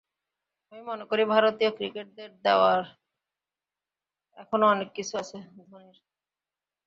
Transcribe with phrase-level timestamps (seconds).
[0.73, 2.79] আমি মনে করি, ভারতীয় ক্রিকেটকে দেওয়ার
[4.37, 5.37] এখনো অনেক কিছু আছে
[5.71, 5.97] ধোনির।